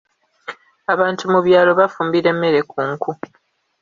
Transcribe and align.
Abantu 0.93 1.23
mu 1.31 1.39
byalo 1.45 1.71
bafumbira 1.79 2.27
emmere 2.33 2.59
ku 2.69 2.77
nku. 2.89 3.11